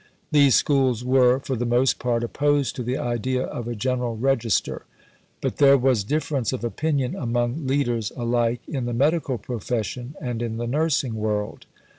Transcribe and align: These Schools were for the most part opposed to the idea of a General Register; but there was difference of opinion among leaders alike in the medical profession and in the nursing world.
These 0.31 0.55
Schools 0.55 1.05
were 1.05 1.37
for 1.41 1.55
the 1.55 1.63
most 1.63 1.99
part 1.99 2.23
opposed 2.23 2.75
to 2.75 2.81
the 2.81 2.97
idea 2.97 3.43
of 3.43 3.67
a 3.67 3.75
General 3.75 4.17
Register; 4.17 4.85
but 5.41 5.57
there 5.57 5.77
was 5.77 6.03
difference 6.03 6.51
of 6.51 6.63
opinion 6.63 7.13
among 7.15 7.67
leaders 7.67 8.11
alike 8.17 8.61
in 8.67 8.85
the 8.87 8.93
medical 8.95 9.37
profession 9.37 10.15
and 10.19 10.41
in 10.41 10.57
the 10.57 10.65
nursing 10.65 11.13
world. 11.13 11.67